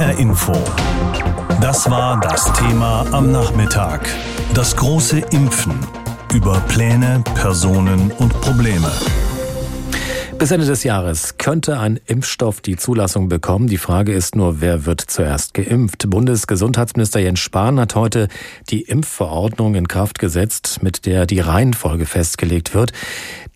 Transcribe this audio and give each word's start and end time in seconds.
HR 0.00 0.18
Info. 0.18 0.54
Das 1.60 1.90
war 1.90 2.18
das 2.20 2.50
Thema 2.54 3.04
am 3.12 3.32
Nachmittag. 3.32 4.08
Das 4.54 4.74
große 4.74 5.18
Impfen. 5.30 5.78
Über 6.32 6.58
Pläne, 6.68 7.22
Personen 7.34 8.10
und 8.12 8.32
Probleme. 8.40 8.90
Bis 10.40 10.52
Ende 10.52 10.64
des 10.64 10.84
Jahres 10.84 11.36
könnte 11.36 11.78
ein 11.78 12.00
Impfstoff 12.06 12.62
die 12.62 12.76
Zulassung 12.76 13.28
bekommen. 13.28 13.66
Die 13.66 13.76
Frage 13.76 14.14
ist 14.14 14.36
nur, 14.36 14.62
wer 14.62 14.86
wird 14.86 15.02
zuerst 15.02 15.52
geimpft? 15.52 16.08
Bundesgesundheitsminister 16.08 17.20
Jens 17.20 17.40
Spahn 17.40 17.78
hat 17.78 17.94
heute 17.94 18.26
die 18.70 18.80
Impfverordnung 18.80 19.74
in 19.74 19.86
Kraft 19.86 20.18
gesetzt, 20.18 20.82
mit 20.82 21.04
der 21.04 21.26
die 21.26 21.40
Reihenfolge 21.40 22.06
festgelegt 22.06 22.72
wird. 22.72 22.94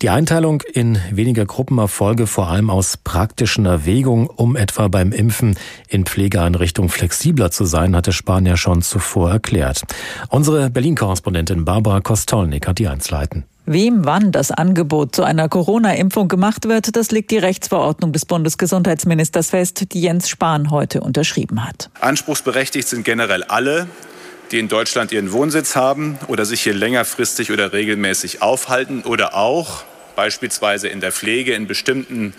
Die 0.03 0.11
Einteilung 0.11 0.61
in 0.61 0.99
weniger 1.09 1.47
Gruppen 1.47 1.79
erfolge 1.79 2.27
vor 2.27 2.49
allem 2.49 2.69
aus 2.69 2.97
praktischen 2.97 3.65
Erwägungen, 3.65 4.27
um 4.27 4.55
etwa 4.55 4.87
beim 4.87 5.11
Impfen 5.11 5.57
in 5.89 6.05
Pflegeeinrichtungen 6.05 6.89
flexibler 6.89 7.49
zu 7.49 7.65
sein, 7.65 7.95
hatte 7.95 8.13
Spahn 8.13 8.45
ja 8.45 8.57
schon 8.57 8.83
zuvor 8.83 9.31
erklärt. 9.31 9.81
Unsere 10.29 10.69
Berlin-Korrespondentin 10.69 11.65
Barbara 11.65 12.01
Kostolnik 12.01 12.67
hat 12.67 12.77
die 12.77 12.87
Einzelheiten. 12.87 13.45
Wem 13.67 14.05
wann 14.05 14.31
das 14.31 14.51
Angebot 14.51 15.15
zu 15.15 15.23
einer 15.23 15.49
Corona-Impfung 15.49 16.27
gemacht 16.27 16.67
wird, 16.67 16.95
das 16.95 17.09
legt 17.09 17.31
die 17.31 17.39
Rechtsverordnung 17.39 18.13
des 18.13 18.25
Bundesgesundheitsministers 18.25 19.49
fest, 19.49 19.93
die 19.93 20.01
Jens 20.01 20.29
Spahn 20.29 20.69
heute 20.69 21.01
unterschrieben 21.01 21.65
hat. 21.65 21.89
Anspruchsberechtigt 21.99 22.87
sind 22.87 23.03
generell 23.03 23.43
alle, 23.43 23.87
die 24.51 24.59
in 24.59 24.67
Deutschland 24.67 25.11
ihren 25.11 25.31
Wohnsitz 25.31 25.75
haben 25.75 26.19
oder 26.27 26.45
sich 26.45 26.61
hier 26.61 26.75
längerfristig 26.75 27.51
oder 27.51 27.73
regelmäßig 27.73 28.43
aufhalten 28.43 29.01
oder 29.01 29.35
auch 29.35 29.83
beispielsweise 30.15 30.87
in 30.87 31.01
der 31.01 31.11
Pflege 31.11 31.55
in 31.55 31.65
bestimmten 31.65 32.35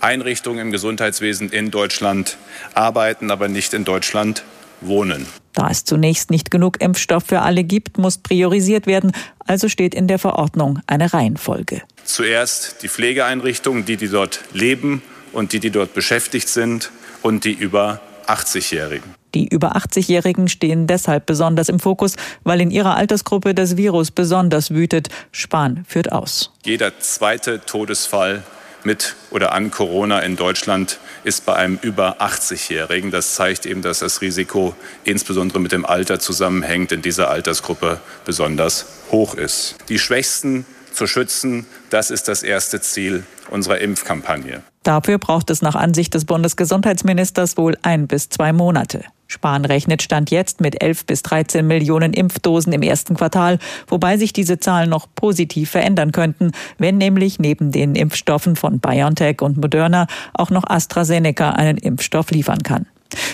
Einrichtungen 0.00 0.60
im 0.60 0.72
Gesundheitswesen 0.72 1.50
in 1.50 1.70
Deutschland 1.70 2.38
arbeiten, 2.72 3.30
aber 3.30 3.48
nicht 3.48 3.74
in 3.74 3.84
Deutschland 3.84 4.44
wohnen. 4.80 5.26
Da 5.52 5.68
es 5.70 5.84
zunächst 5.84 6.30
nicht 6.30 6.50
genug 6.50 6.80
Impfstoff 6.80 7.24
für 7.24 7.40
alle 7.40 7.64
gibt, 7.64 7.98
muss 7.98 8.18
priorisiert 8.18 8.86
werden, 8.86 9.12
also 9.46 9.68
steht 9.68 9.94
in 9.94 10.06
der 10.06 10.18
Verordnung 10.18 10.78
eine 10.86 11.12
Reihenfolge. 11.12 11.82
Zuerst 12.04 12.82
die 12.82 12.88
Pflegeeinrichtungen, 12.88 13.84
die, 13.84 13.96
die 13.96 14.08
dort 14.08 14.40
leben 14.52 15.02
und 15.32 15.52
die, 15.52 15.60
die 15.60 15.70
dort 15.70 15.94
beschäftigt 15.94 16.48
sind 16.48 16.90
und 17.22 17.44
die 17.44 17.52
über 17.52 18.00
80-Jährigen. 18.26 19.14
Die 19.34 19.46
über 19.46 19.76
80-Jährigen 19.76 20.48
stehen 20.48 20.86
deshalb 20.86 21.26
besonders 21.26 21.68
im 21.68 21.78
Fokus, 21.78 22.14
weil 22.42 22.60
in 22.60 22.70
ihrer 22.70 22.96
Altersgruppe 22.96 23.54
das 23.54 23.76
Virus 23.76 24.10
besonders 24.10 24.70
wütet. 24.70 25.08
Spahn 25.30 25.84
führt 25.86 26.10
aus. 26.10 26.52
Jeder 26.64 26.98
zweite 26.98 27.60
Todesfall 27.60 28.42
mit 28.84 29.16
oder 29.30 29.52
an 29.52 29.70
Corona 29.70 30.20
in 30.20 30.36
Deutschland 30.36 30.98
ist 31.24 31.46
bei 31.46 31.54
einem 31.54 31.78
über 31.82 32.20
80-Jährigen. 32.20 33.10
Das 33.10 33.34
zeigt 33.34 33.66
eben, 33.66 33.82
dass 33.82 34.00
das 34.00 34.20
Risiko 34.20 34.74
insbesondere 35.04 35.60
mit 35.60 35.72
dem 35.72 35.84
Alter 35.84 36.18
zusammenhängt, 36.18 36.92
in 36.92 37.02
dieser 37.02 37.30
Altersgruppe 37.30 38.00
besonders 38.24 38.86
hoch 39.10 39.34
ist. 39.34 39.76
Die 39.88 39.98
Schwächsten 39.98 40.66
zu 40.92 41.06
schützen, 41.06 41.66
das 41.90 42.10
ist 42.10 42.28
das 42.28 42.42
erste 42.42 42.80
Ziel 42.80 43.24
unserer 43.50 43.78
Impfkampagne. 43.78 44.62
Dafür 44.82 45.18
braucht 45.18 45.50
es 45.50 45.62
nach 45.62 45.74
Ansicht 45.74 46.14
des 46.14 46.24
Bundesgesundheitsministers 46.24 47.56
wohl 47.56 47.76
ein 47.82 48.06
bis 48.06 48.28
zwei 48.28 48.52
Monate. 48.52 49.04
Spahn 49.30 49.64
rechnet 49.64 50.02
Stand 50.02 50.30
jetzt 50.30 50.60
mit 50.60 50.82
11 50.82 51.06
bis 51.06 51.22
13 51.22 51.66
Millionen 51.66 52.12
Impfdosen 52.12 52.72
im 52.72 52.82
ersten 52.82 53.14
Quartal, 53.16 53.58
wobei 53.86 54.16
sich 54.16 54.32
diese 54.32 54.58
Zahlen 54.58 54.90
noch 54.90 55.06
positiv 55.14 55.70
verändern 55.70 56.10
könnten, 56.10 56.50
wenn 56.78 56.98
nämlich 56.98 57.38
neben 57.38 57.70
den 57.70 57.94
Impfstoffen 57.94 58.56
von 58.56 58.80
BioNTech 58.80 59.40
und 59.40 59.56
Moderna 59.56 60.08
auch 60.34 60.50
noch 60.50 60.64
AstraZeneca 60.68 61.50
einen 61.50 61.78
Impfstoff 61.78 62.32
liefern 62.32 62.62
kann. 62.62 62.86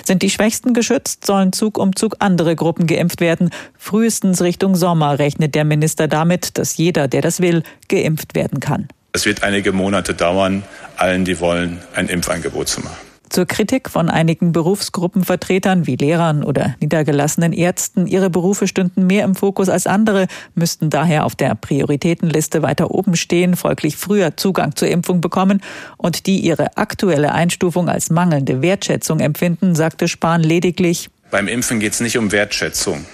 Sind 0.05 0.23
die 0.23 0.31
Schwächsten 0.31 0.75
geschützt, 0.75 1.25
sollen 1.27 1.53
Zug 1.53 1.79
um 1.79 1.97
Zug 1.97 2.17
andere 2.19 2.57
Gruppen 2.57 2.87
geimpft 2.87 3.21
werden. 3.21 3.51
Frühestens 3.79 4.43
Richtung 4.43 4.75
Sommer 4.75 5.19
rechnet 5.19 5.55
der 5.55 5.65
Minister 5.65 6.09
damit, 6.09 6.59
dass 6.59 6.77
jeder, 6.77 7.09
der 7.09 7.23
das 7.23 7.41
will, 7.41 7.63
geimpft 7.89 8.35
werden 8.35 8.61
kann. 8.61 8.89
Es 9.13 9.25
wird 9.25 9.43
einige 9.43 9.73
Monate 9.73 10.13
dauern, 10.13 10.63
allen, 10.97 11.25
die 11.25 11.41
wollen, 11.41 11.81
ein 11.95 12.09
Impfangebot 12.09 12.69
zu 12.69 12.81
machen. 12.83 12.97
Zur 13.29 13.47
Kritik 13.47 13.91
von 13.91 14.09
einigen 14.09 14.53
Berufsgruppenvertretern 14.53 15.87
wie 15.87 15.97
Lehrern 15.97 16.45
oder 16.45 16.77
niedergelassenen 16.81 17.53
Ärzten, 17.53 18.07
ihre 18.07 18.31
Berufe 18.31 18.69
stünden 18.69 19.07
mehr 19.07 19.25
im 19.25 19.35
Fokus 19.35 19.69
als 19.69 19.87
andere, 19.87 20.27
müssten 20.55 20.91
daher 20.91 21.25
auf 21.25 21.35
der 21.35 21.55
Prioritätenliste 21.55 22.63
weiter 22.63 22.91
oben 22.91 23.17
stehen, 23.17 23.57
folglich 23.57 23.97
früher 23.97 24.37
Zugang 24.37 24.77
zur 24.77 24.89
Impfung 24.89 25.21
bekommen 25.21 25.61
und 25.97 26.27
die 26.27 26.39
ihre 26.39 26.77
aktuelle 26.77 27.33
Einstufung 27.33 27.89
als 27.89 28.11
mangelnde 28.11 28.63
Wertschätzung 28.63 29.21
empfinden, 29.21 29.75
sagte 29.75 30.09
Spahn 30.09 30.43
lediglich. 30.43 31.11
Beim 31.31 31.49
Impfen 31.49 31.81
geht 31.81 31.95
es 31.95 32.01
nicht 32.01 32.19
um 32.19 32.31
Wertschätzung, 32.31 33.05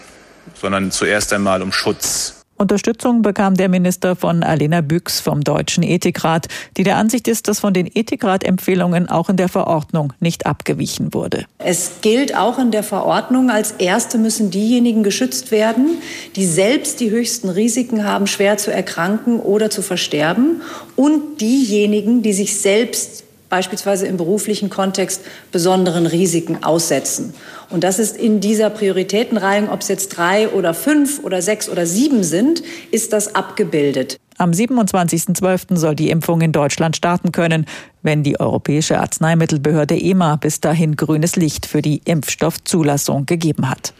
sondern 0.54 0.90
zuerst 0.90 1.32
einmal 1.32 1.62
um 1.62 1.72
Schutz. 1.72 2.41
Unterstützung 2.62 3.22
bekam 3.22 3.54
der 3.54 3.68
Minister 3.68 4.16
von 4.16 4.42
Alena 4.42 4.80
Büchs 4.80 5.20
vom 5.20 5.42
Deutschen 5.42 5.82
Ethikrat, 5.82 6.46
die 6.76 6.84
der 6.84 6.96
Ansicht 6.96 7.28
ist, 7.28 7.48
dass 7.48 7.60
von 7.60 7.74
den 7.74 7.90
Ethikrat-Empfehlungen 7.92 9.08
auch 9.08 9.28
in 9.28 9.36
der 9.36 9.48
Verordnung 9.48 10.12
nicht 10.20 10.46
abgewichen 10.46 11.12
wurde. 11.12 11.44
Es 11.58 12.00
gilt 12.00 12.36
auch 12.36 12.58
in 12.58 12.70
der 12.70 12.82
Verordnung, 12.82 13.50
als 13.50 13.72
Erste 13.72 14.16
müssen 14.16 14.50
diejenigen 14.50 15.02
geschützt 15.02 15.50
werden, 15.50 15.98
die 16.36 16.46
selbst 16.46 17.00
die 17.00 17.10
höchsten 17.10 17.48
Risiken 17.48 18.04
haben, 18.04 18.26
schwer 18.26 18.56
zu 18.56 18.72
erkranken 18.72 19.40
oder 19.40 19.68
zu 19.68 19.82
versterben 19.82 20.62
und 20.96 21.40
diejenigen, 21.40 22.22
die 22.22 22.32
sich 22.32 22.56
selbst 22.60 23.24
beispielsweise 23.52 24.06
im 24.06 24.16
beruflichen 24.16 24.70
Kontext 24.70 25.20
besonderen 25.52 26.06
Risiken 26.06 26.64
aussetzen. 26.64 27.34
Und 27.68 27.84
das 27.84 27.98
ist 27.98 28.16
in 28.16 28.40
dieser 28.40 28.70
Prioritätenreihe, 28.70 29.70
ob 29.70 29.82
es 29.82 29.88
jetzt 29.88 30.16
drei 30.16 30.48
oder 30.48 30.72
fünf 30.72 31.22
oder 31.22 31.42
sechs 31.42 31.68
oder 31.68 31.84
sieben 31.84 32.24
sind, 32.24 32.62
ist 32.92 33.12
das 33.12 33.34
abgebildet. 33.34 34.16
Am 34.38 34.52
27.12. 34.52 35.76
soll 35.76 35.94
die 35.94 36.08
Impfung 36.08 36.40
in 36.40 36.52
Deutschland 36.52 36.96
starten 36.96 37.30
können, 37.30 37.66
wenn 38.00 38.22
die 38.22 38.40
Europäische 38.40 38.98
Arzneimittelbehörde 38.98 40.00
EMA 40.00 40.36
bis 40.36 40.60
dahin 40.60 40.96
grünes 40.96 41.36
Licht 41.36 41.66
für 41.66 41.82
die 41.82 42.00
Impfstoffzulassung 42.06 43.26
gegeben 43.26 43.68
hat. 43.68 43.92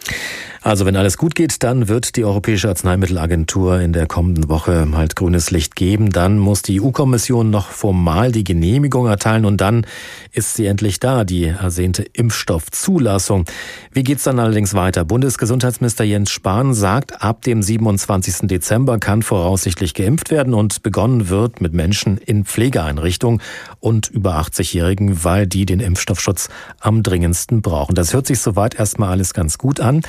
Also 0.65 0.87
wenn 0.87 0.95
alles 0.95 1.19
gut 1.19 1.35
geht, 1.35 1.65
dann 1.65 1.89
wird 1.89 2.15
die 2.15 2.25
Europäische 2.25 2.69
Arzneimittelagentur 2.69 3.81
in 3.81 3.93
der 3.93 4.07
kommenden 4.07 4.49
Woche 4.49 4.87
halt 4.95 5.17
grünes 5.17 5.51
Licht 5.51 5.75
geben. 5.75 6.11
Dann 6.11 6.39
muss 6.39 6.63
die 6.63 6.81
EU-Kommission 6.81 7.51
noch 7.51 7.71
formal 7.71 8.31
die 8.31 8.45
Genehmigung 8.45 9.09
erteilen 9.09 9.45
und 9.45 9.61
dann 9.61 9.85
ist 10.31 10.55
sie 10.55 10.67
endlich 10.67 11.01
da, 11.01 11.25
die 11.25 11.47
ersehnte 11.47 12.05
Impfstoffzulassung. 12.05 13.47
Wie 13.91 14.05
geht's 14.05 14.23
dann 14.23 14.39
allerdings 14.39 14.73
weiter? 14.75 15.05
Bundesgesundheitsminister 15.05 16.05
Jens 16.05 16.31
Spahn 16.31 16.75
sagt, 16.75 17.23
ab 17.23 17.43
dem 17.43 17.61
27. 17.61 18.47
Dezember 18.47 18.99
kann 18.99 19.23
voraussichtlich 19.23 19.95
geimpft 19.95 20.31
werden 20.31 20.55
und 20.55 20.85
begonnen 20.85 21.29
wird 21.29 21.61
mit 21.61 21.73
Menschen 21.73 22.19
in 22.19 22.45
Pflegeeinrichtungen 22.45 23.43
und 23.81 24.11
über 24.11 24.37
80-Jährigen, 24.37 25.25
weil 25.25 25.49
die 25.49 25.67
den 25.67 25.81
Impfstoffschutz 25.81 26.51
am 26.79 27.03
dringendsten 27.03 27.63
brauchen. 27.63 27.97
Das 27.97 28.15
hört 28.15 28.29
sich 28.29 28.39
soweit 28.39 28.77
erstmal 28.77 29.11
alles 29.11 29.35
ganz 29.35 29.59
gut 29.59 29.81
an. 29.81 30.03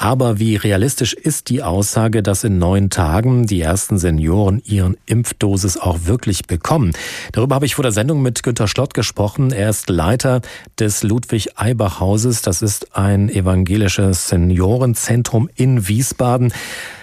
Aber 0.00 0.38
wie 0.38 0.54
realistisch 0.54 1.12
ist 1.12 1.48
die 1.48 1.64
Aussage, 1.64 2.22
dass 2.22 2.44
in 2.44 2.58
neun 2.58 2.88
Tagen 2.88 3.46
die 3.46 3.60
ersten 3.60 3.98
Senioren 3.98 4.62
ihren 4.64 4.96
Impfdosis 5.06 5.76
auch 5.76 5.98
wirklich 6.04 6.44
bekommen? 6.44 6.92
Darüber 7.32 7.56
habe 7.56 7.66
ich 7.66 7.74
vor 7.74 7.82
der 7.82 7.90
Sendung 7.90 8.22
mit 8.22 8.44
Günter 8.44 8.68
Schlott 8.68 8.94
gesprochen. 8.94 9.50
Er 9.50 9.70
ist 9.70 9.90
Leiter 9.90 10.40
des 10.78 11.02
Ludwig-Eibach-Hauses. 11.02 12.42
Das 12.42 12.62
ist 12.62 12.96
ein 12.96 13.28
evangelisches 13.28 14.28
Seniorenzentrum 14.28 15.50
in 15.56 15.88
Wiesbaden. 15.88 16.52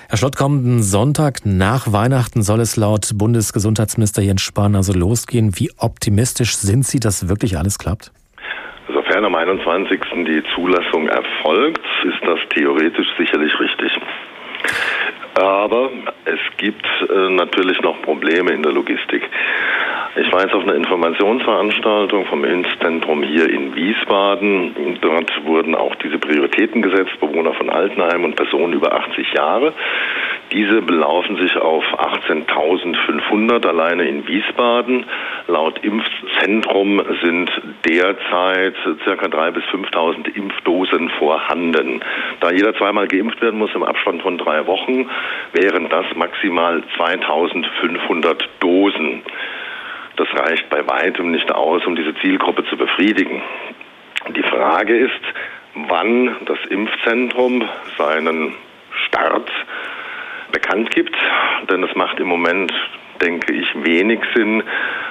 Herr 0.07 0.17
Schlott, 0.17 0.37
kommenden 0.37 0.81
Sonntag 0.81 1.45
nach 1.45 1.91
Weihnachten 1.91 2.43
soll 2.43 2.61
es 2.61 2.77
laut 2.77 3.11
Bundesgesundheitsminister 3.15 4.21
Jens 4.21 4.41
Spahn 4.41 4.73
also 4.73 4.93
losgehen. 4.93 5.59
Wie 5.59 5.69
optimistisch 5.75 6.55
sind 6.55 6.87
Sie, 6.87 7.01
dass 7.01 7.27
wirklich 7.27 7.57
alles 7.57 7.77
klappt? 7.77 8.13
Sofern 8.87 9.25
am 9.25 9.35
21. 9.35 9.99
die 10.25 10.43
Zulassung 10.53 11.07
erfolgt, 11.07 11.85
ist 12.03 12.21
das 12.25 12.39
theoretisch 12.49 13.07
sicherlich 13.17 13.59
richtig. 13.59 13.91
Aber 15.35 15.89
es 16.25 16.39
gibt 16.57 16.85
äh, 17.09 17.29
natürlich 17.29 17.81
noch 17.81 18.01
Probleme 18.03 18.51
in 18.51 18.63
der 18.63 18.71
Logistik. 18.71 19.29
Ich 20.15 20.31
war 20.31 20.43
jetzt 20.43 20.53
auf 20.53 20.63
einer 20.63 20.75
Informationsveranstaltung 20.75 22.25
vom 22.27 22.45
Impfzentrum 22.45 23.21
hier 23.21 23.49
in 23.49 23.75
Wiesbaden. 23.75 24.97
Dort 25.01 25.45
wurden 25.45 25.75
auch 25.75 25.93
diese 25.95 26.17
Prioritäten 26.19 26.81
gesetzt, 26.81 27.19
Bewohner 27.19 27.53
von 27.53 27.69
Altenheim 27.69 28.23
und 28.23 28.37
Personen 28.37 28.71
über 28.71 28.93
80 28.93 29.33
Jahre. 29.33 29.73
Diese 30.51 30.81
belaufen 30.81 31.37
sich 31.37 31.57
auf 31.57 31.83
18.500 31.83 33.67
alleine 33.67 34.07
in 34.07 34.27
Wiesbaden. 34.27 35.05
Laut 35.47 35.83
Impfzentrum 35.83 37.01
sind 37.23 37.51
derzeit 37.87 38.75
circa 39.03 39.25
3.000 39.25 39.51
bis 39.51 39.63
5.000 39.65 40.35
Impfdosen 40.35 41.09
vorhanden. 41.17 42.01
Da 42.41 42.51
jeder 42.51 42.75
zweimal 42.75 43.07
geimpft 43.07 43.41
werden 43.41 43.59
muss 43.59 43.73
im 43.73 43.83
Abstand 43.83 44.21
von 44.21 44.37
drei 44.37 44.65
Wochen, 44.67 45.09
wären 45.53 45.89
das 45.89 46.05
maximal 46.15 46.83
2.500 46.97 48.43
Dosen. 48.59 49.23
Das 50.15 50.27
reicht 50.33 50.69
bei 50.69 50.87
weitem 50.87 51.31
nicht 51.31 51.51
aus, 51.53 51.85
um 51.85 51.95
diese 51.95 52.15
Zielgruppe 52.15 52.63
zu 52.65 52.77
befriedigen. 52.77 53.41
Die 54.29 54.43
Frage 54.43 54.95
ist, 54.95 55.21
wann 55.73 56.35
das 56.45 56.59
Impfzentrum 56.69 57.67
seinen 57.97 58.53
Start 59.07 59.51
bekannt 60.55 60.89
gibt, 60.91 61.15
denn 61.69 61.83
es 61.83 61.93
macht 61.95 62.17
im 62.19 62.27
Moment 62.27 62.71
denke 63.21 63.53
ich, 63.53 63.67
wenig 63.83 64.19
Sinn, 64.35 64.63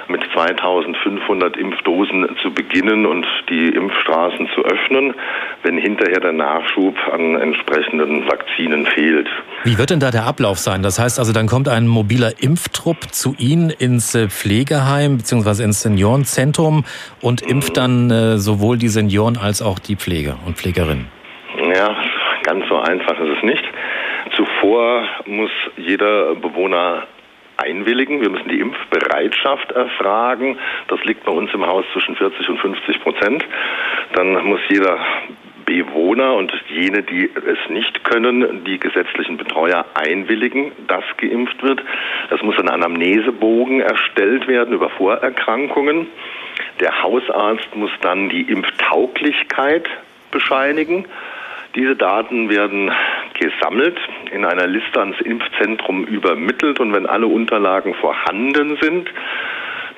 mit 0.07 0.21
2500 0.33 1.57
Impfdosen 1.57 2.27
zu 2.41 2.51
beginnen 2.51 3.05
und 3.05 3.25
die 3.49 3.69
Impfstraßen 3.69 4.47
zu 4.53 4.63
öffnen, 4.63 5.15
wenn 5.63 5.77
hinterher 5.77 6.19
der 6.19 6.31
Nachschub 6.31 6.95
an 7.11 7.35
entsprechenden 7.35 8.25
Vakzinen 8.27 8.85
fehlt. 8.85 9.27
Wie 9.63 9.77
wird 9.77 9.89
denn 9.89 9.99
da 9.99 10.11
der 10.11 10.25
Ablauf 10.25 10.59
sein? 10.59 10.83
Das 10.83 10.99
heißt 10.99 11.17
also, 11.17 11.33
dann 11.33 11.47
kommt 11.47 11.67
ein 11.67 11.87
mobiler 11.87 12.33
Impftrupp 12.39 13.11
zu 13.11 13.35
Ihnen 13.39 13.71
ins 13.71 14.13
äh, 14.13 14.29
Pflegeheim 14.29 15.17
bzw. 15.17 15.63
ins 15.63 15.81
Seniorenzentrum 15.81 16.85
und 17.21 17.41
impft 17.41 17.77
dann 17.77 18.11
äh, 18.11 18.37
sowohl 18.37 18.77
die 18.77 18.89
Senioren 18.89 19.37
als 19.37 19.63
auch 19.63 19.79
die 19.79 19.95
Pfleger 19.95 20.37
und 20.45 20.57
Pflegerinnen. 20.57 21.07
Ja, 21.75 21.95
ganz 22.43 22.67
so 22.69 22.77
einfach 22.77 23.19
ist 23.19 23.37
es 23.37 23.43
nicht. 23.43 23.63
Zuvor 24.31 25.07
muss 25.25 25.51
jeder 25.77 26.35
Bewohner 26.35 27.03
einwilligen. 27.57 28.21
Wir 28.21 28.29
müssen 28.29 28.49
die 28.49 28.59
Impfbereitschaft 28.59 29.71
erfragen. 29.71 30.57
Das 30.87 31.03
liegt 31.03 31.23
bei 31.23 31.31
uns 31.31 31.53
im 31.53 31.65
Haus 31.65 31.85
zwischen 31.93 32.15
40 32.15 32.49
und 32.49 32.59
50 32.59 33.01
Prozent. 33.01 33.45
Dann 34.13 34.45
muss 34.45 34.59
jeder 34.69 34.97
Bewohner 35.65 36.35
und 36.35 36.53
jene, 36.69 37.01
die 37.01 37.29
es 37.33 37.69
nicht 37.69 38.03
können, 38.03 38.63
die 38.65 38.79
gesetzlichen 38.79 39.37
Betreuer 39.37 39.85
einwilligen, 39.95 40.71
dass 40.87 41.03
geimpft 41.17 41.63
wird. 41.63 41.81
Es 42.29 42.41
muss 42.43 42.57
ein 42.59 42.69
Anamnesebogen 42.69 43.81
erstellt 43.81 44.47
werden 44.47 44.75
über 44.75 44.89
Vorerkrankungen. 44.89 46.07
Der 46.79 47.01
Hausarzt 47.01 47.75
muss 47.75 47.91
dann 48.01 48.29
die 48.29 48.41
Impftauglichkeit 48.41 49.89
bescheinigen. 50.31 51.05
Diese 51.75 51.95
Daten 51.95 52.49
werden 52.49 52.91
gesammelt, 53.39 53.97
in 54.31 54.45
einer 54.45 54.67
Liste 54.67 54.99
ans 54.99 55.19
Impfzentrum 55.21 56.05
übermittelt 56.05 56.79
und 56.79 56.93
wenn 56.93 57.05
alle 57.05 57.27
Unterlagen 57.27 57.93
vorhanden 57.95 58.77
sind, 58.81 59.09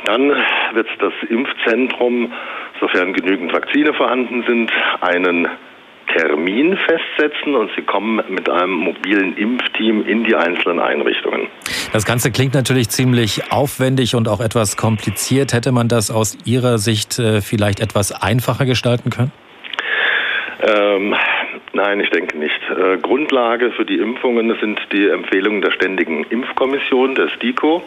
dann 0.06 0.30
wird 0.74 0.88
das 1.00 1.14
Impfzentrum, 1.30 2.32
sofern 2.80 3.14
genügend 3.14 3.54
Vakzine 3.54 3.94
vorhanden 3.94 4.44
sind, 4.48 4.72
einen 5.02 5.48
Termin 6.16 6.78
festsetzen 6.78 7.56
und 7.56 7.70
sie 7.76 7.82
kommen 7.82 8.22
mit 8.30 8.50
einem 8.50 8.72
mobilen 8.72 9.36
Impfteam 9.36 10.06
in 10.06 10.24
die 10.24 10.36
einzelnen 10.36 10.80
Einrichtungen. 10.80 11.48
Das 11.92 12.06
Ganze 12.06 12.32
klingt 12.32 12.54
natürlich 12.54 12.90
ziemlich 12.90 13.52
aufwendig 13.52 14.16
und 14.16 14.28
auch 14.28 14.40
etwas 14.40 14.78
kompliziert. 14.78 15.54
Hätte 15.54 15.72
man 15.72 15.88
das 15.88 16.10
aus 16.10 16.38
Ihrer 16.46 16.78
Sicht 16.78 17.20
äh, 17.20 17.42
vielleicht 17.42 17.82
etwas 17.82 18.12
einfacher 18.12 18.66
gestalten 18.66 19.10
können? 19.10 19.32
Ähm, 20.62 21.16
Nein, 21.78 22.00
ich 22.00 22.10
denke 22.10 22.36
nicht. 22.40 22.60
Äh, 22.72 22.98
Grundlage 22.98 23.70
für 23.70 23.86
die 23.86 24.00
Impfungen 24.00 24.52
sind 24.60 24.80
die 24.92 25.10
Empfehlungen 25.10 25.62
der 25.62 25.70
Ständigen 25.70 26.24
Impfkommission, 26.24 27.14
der 27.14 27.30
STIKO. 27.30 27.84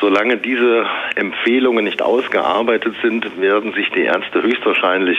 Solange 0.00 0.36
diese 0.36 0.86
Empfehlungen 1.16 1.84
nicht 1.84 2.00
ausgearbeitet 2.00 2.94
sind, 3.02 3.40
werden 3.40 3.72
sich 3.72 3.90
die 3.90 4.02
Ärzte 4.02 4.44
höchstwahrscheinlich 4.44 5.18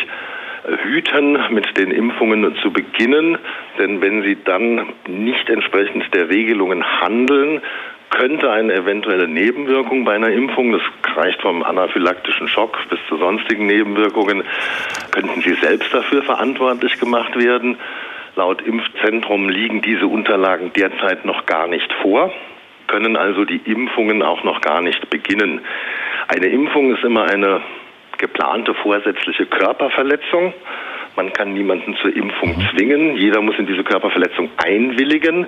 hüten, 0.84 1.38
mit 1.50 1.78
den 1.78 1.92
Impfungen 1.92 2.56
zu 2.62 2.72
beginnen. 2.72 3.38
Denn 3.78 4.02
wenn 4.02 4.24
sie 4.24 4.38
dann 4.42 4.94
nicht 5.10 5.50
entsprechend 5.50 6.14
der 6.16 6.30
Regelungen 6.30 6.82
handeln, 7.02 7.60
könnte 8.16 8.50
eine 8.50 8.74
eventuelle 8.74 9.28
Nebenwirkung 9.28 10.06
bei 10.06 10.16
einer 10.16 10.30
Impfung, 10.30 10.72
das 10.72 10.82
reicht 11.16 11.42
vom 11.42 11.64
anaphylaktischen 11.64 12.48
Schock 12.48 12.78
bis 12.90 13.00
zu 13.10 13.18
sonstigen 13.18 13.66
Nebenwirkungen, 13.68 14.44
könnten 15.12 15.42
sie 15.42 15.54
selbst 15.56 15.94
dafür 15.94 16.24
verantwortlich 16.24 16.98
gemacht 16.98 17.38
werden. 17.38 17.78
Laut 18.38 18.62
Impfzentrum 18.62 19.50
liegen 19.50 19.82
diese 19.82 20.08
Unterlagen 20.08 20.72
derzeit 20.74 21.26
noch 21.26 21.46
gar 21.46 21.68
nicht 21.68 21.92
vor, 22.02 22.32
können 22.88 23.18
also 23.18 23.44
die 23.44 23.62
Impfungen 23.66 24.24
auch 24.24 24.44
noch 24.44 24.62
gar 24.62 24.82
nicht 24.82 25.10
beginnen. 25.10 25.62
Eine 26.30 26.48
Impfung 26.48 26.96
ist 26.96 27.04
immer 27.04 27.26
eine 27.26 27.62
geplante 28.18 28.74
vorsätzliche 28.76 29.46
Körperverletzung. 29.46 30.54
Man 31.16 31.32
kann 31.34 31.54
niemanden 31.54 31.96
zur 32.02 32.16
Impfung 32.16 32.58
mhm. 32.58 32.68
zwingen. 32.72 33.16
Jeder 33.18 33.42
muss 33.42 33.58
in 33.58 33.68
diese 33.68 33.84
Körperverletzung 33.84 34.50
einwilligen 34.58 35.48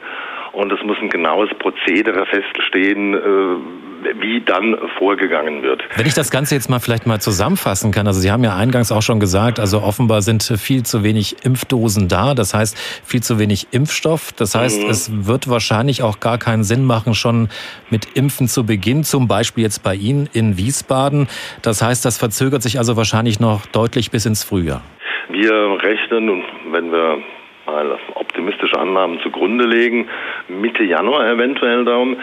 und 0.53 0.71
es 0.71 0.81
muss 0.83 0.97
ein 1.01 1.09
genaues 1.09 1.49
Prozedere 1.59 2.25
feststehen, 2.25 3.13
äh, 3.13 3.86
wie 4.19 4.41
dann 4.41 4.77
vorgegangen 4.97 5.63
wird. 5.63 5.83
Wenn 5.95 6.05
ich 6.05 6.13
das 6.13 6.31
Ganze 6.31 6.55
jetzt 6.55 6.69
mal 6.69 6.79
vielleicht 6.79 7.05
mal 7.05 7.19
zusammenfassen 7.19 7.91
kann, 7.91 8.07
also 8.07 8.19
Sie 8.19 8.31
haben 8.31 8.43
ja 8.43 8.55
eingangs 8.55 8.91
auch 8.91 9.01
schon 9.01 9.19
gesagt, 9.19 9.59
also 9.59 9.81
offenbar 9.81 10.21
sind 10.21 10.43
viel 10.43 10.83
zu 10.83 11.03
wenig 11.03 11.43
Impfdosen 11.43 12.07
da, 12.07 12.33
das 12.33 12.53
heißt 12.53 12.77
viel 13.05 13.21
zu 13.21 13.39
wenig 13.39 13.67
Impfstoff, 13.71 14.31
das 14.33 14.55
heißt 14.55 14.83
mhm. 14.83 14.89
es 14.89 15.27
wird 15.27 15.49
wahrscheinlich 15.49 16.03
auch 16.03 16.19
gar 16.19 16.37
keinen 16.37 16.63
Sinn 16.63 16.85
machen, 16.85 17.13
schon 17.13 17.49
mit 17.89 18.15
Impfen 18.15 18.47
zu 18.47 18.65
beginnen, 18.65 19.03
zum 19.03 19.27
Beispiel 19.27 19.63
jetzt 19.63 19.83
bei 19.83 19.95
Ihnen 19.95 20.29
in 20.33 20.57
Wiesbaden. 20.57 21.27
Das 21.61 21.81
heißt, 21.81 22.05
das 22.05 22.17
verzögert 22.17 22.61
sich 22.61 22.77
also 22.77 22.97
wahrscheinlich 22.97 23.39
noch 23.39 23.65
deutlich 23.65 24.11
bis 24.11 24.25
ins 24.25 24.43
Frühjahr. 24.43 24.81
Wir 25.29 25.53
rechnen, 25.81 26.43
wenn 26.71 26.91
wir 26.91 27.17
mal 27.65 27.99
optimistische 28.15 28.79
Annahmen 28.79 29.19
zugrunde 29.19 29.65
legen, 29.65 30.07
Mitte 30.47 30.83
Januar 30.83 31.29
eventuell 31.29 31.83
darum. 31.83 32.17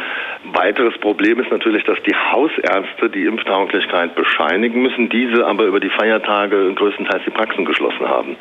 Weiteres 0.52 0.96
Problem 0.99 1.41
ist 1.41 1.50
natürlich, 1.50 1.85
dass 1.85 2.00
die 2.02 2.14
Hausärzte 2.14 3.08
die 3.08 3.25
Impftauglichkeit 3.25 4.14
bescheinigen 4.14 4.82
müssen, 4.82 5.08
diese 5.08 5.46
aber 5.46 5.64
über 5.64 5.81
die 5.81 5.88
Feiertage 5.88 6.73
größtenteils 6.75 7.25
die 7.25 7.31
Praxen 7.31 7.64
geschlossen 7.64 8.06
haben. 8.06 8.37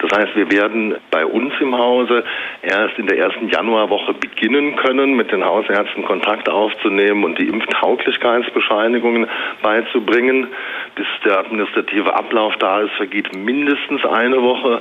Das 0.00 0.18
heißt, 0.18 0.34
wir 0.36 0.50
werden 0.50 0.96
bei 1.10 1.26
uns 1.26 1.52
im 1.60 1.76
Hause 1.76 2.24
erst 2.62 2.98
in 2.98 3.06
der 3.06 3.18
ersten 3.18 3.48
Januarwoche 3.48 4.14
beginnen 4.14 4.76
können, 4.76 5.16
mit 5.16 5.32
den 5.32 5.44
Hausärzten 5.44 6.04
Kontakt 6.04 6.48
aufzunehmen 6.48 7.24
und 7.24 7.38
die 7.38 7.48
Impftauglichkeitsbescheinigungen 7.48 9.26
beizubringen. 9.62 10.48
Bis 10.94 11.06
der 11.24 11.40
administrative 11.40 12.14
Ablauf 12.14 12.56
da 12.56 12.80
ist, 12.80 12.92
vergeht 12.94 13.34
mindestens 13.36 14.04
eine 14.06 14.42
Woche. 14.42 14.80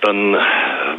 Dann 0.00 0.36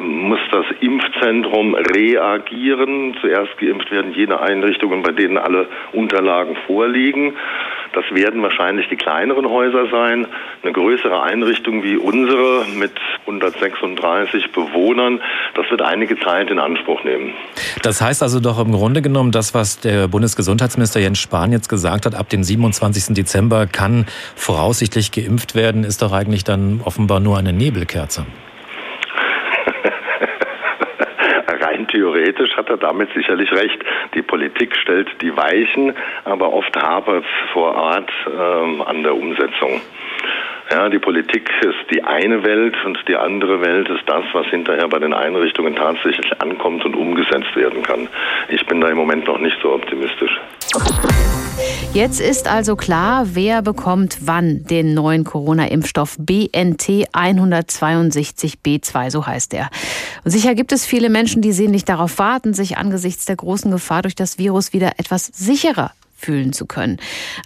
muss 0.01 0.39
das 0.51 0.65
Impfzentrum 0.79 1.75
reagieren. 1.75 3.15
Zuerst 3.21 3.57
geimpft 3.57 3.91
werden 3.91 4.13
jene 4.13 4.39
Einrichtungen, 4.39 5.03
bei 5.03 5.11
denen 5.11 5.37
alle 5.37 5.67
Unterlagen 5.93 6.55
vorliegen. 6.67 7.33
Das 7.93 8.05
werden 8.11 8.41
wahrscheinlich 8.43 8.87
die 8.89 8.95
kleineren 8.95 9.49
Häuser 9.49 9.87
sein. 9.89 10.27
Eine 10.61 10.73
größere 10.73 11.23
Einrichtung 11.23 11.83
wie 11.83 11.97
unsere 11.97 12.65
mit 12.75 12.91
136 13.21 14.51
Bewohnern, 14.51 15.21
das 15.55 15.69
wird 15.71 15.81
einige 15.81 16.19
Zeit 16.19 16.51
in 16.51 16.59
Anspruch 16.59 17.03
nehmen. 17.03 17.33
Das 17.81 18.01
heißt 18.01 18.21
also 18.21 18.39
doch 18.39 18.59
im 18.59 18.71
Grunde 18.71 19.01
genommen, 19.01 19.31
das, 19.31 19.53
was 19.53 19.79
der 19.79 20.07
Bundesgesundheitsminister 20.07 20.99
Jens 20.99 21.19
Spahn 21.19 21.51
jetzt 21.51 21.69
gesagt 21.69 22.05
hat, 22.05 22.15
ab 22.15 22.29
dem 22.29 22.43
27. 22.43 23.15
Dezember 23.15 23.65
kann 23.65 24.05
voraussichtlich 24.35 25.11
geimpft 25.11 25.55
werden, 25.55 25.83
ist 25.83 26.01
doch 26.01 26.11
eigentlich 26.11 26.43
dann 26.43 26.81
offenbar 26.83 27.19
nur 27.19 27.37
eine 27.37 27.53
Nebelkerze. 27.53 28.25
Theoretisch 31.91 32.55
hat 32.55 32.69
er 32.69 32.77
damit 32.77 33.09
sicherlich 33.13 33.51
recht. 33.51 33.79
Die 34.13 34.21
Politik 34.21 34.75
stellt 34.75 35.09
die 35.21 35.35
Weichen, 35.35 35.93
aber 36.25 36.53
oft 36.53 36.75
hapert 36.75 37.23
es 37.23 37.51
vor 37.51 37.75
Ort 37.75 38.11
ähm, 38.27 38.81
an 38.81 39.03
der 39.03 39.15
Umsetzung. 39.15 39.81
Ja, 40.71 40.87
die 40.87 40.99
Politik 40.99 41.49
ist 41.61 41.91
die 41.91 42.03
eine 42.03 42.43
Welt 42.43 42.75
und 42.85 42.99
die 43.07 43.15
andere 43.15 43.59
Welt 43.61 43.89
ist 43.89 44.07
das, 44.07 44.23
was 44.33 44.45
hinterher 44.47 44.87
bei 44.87 44.99
den 44.99 45.13
Einrichtungen 45.13 45.75
tatsächlich 45.75 46.31
ankommt 46.39 46.85
und 46.85 46.95
umgesetzt 46.95 47.55
werden 47.55 47.81
kann. 47.81 48.07
Ich 48.49 48.63
bin 48.67 48.79
da 48.79 48.89
im 48.89 48.97
Moment 48.97 49.25
noch 49.25 49.39
nicht 49.39 49.57
so 49.63 49.73
optimistisch. 49.73 50.39
Jetzt 51.93 52.21
ist 52.21 52.47
also 52.47 52.75
klar, 52.75 53.29
wer 53.33 53.63
bekommt 53.63 54.19
wann 54.21 54.63
den 54.65 54.93
neuen 54.93 55.23
Corona-Impfstoff 55.23 56.17
BNT 56.19 57.09
162b2, 57.11 59.09
so 59.09 59.25
heißt 59.25 59.55
er. 59.55 59.71
Und 60.23 60.29
sicher 60.29 60.53
gibt 60.53 60.71
es 60.71 60.85
viele 60.85 61.09
Menschen, 61.09 61.41
die 61.41 61.51
sehnlich 61.51 61.85
darauf 61.85 62.19
warten, 62.19 62.53
sich 62.53 62.77
angesichts 62.77 63.25
der 63.25 63.37
großen 63.37 63.71
Gefahr 63.71 64.03
durch 64.03 64.13
das 64.13 64.37
Virus 64.37 64.71
wieder 64.71 64.99
etwas 64.99 65.25
sicherer 65.25 65.91
fühlen 66.19 66.53
zu 66.53 66.65
können. 66.65 66.97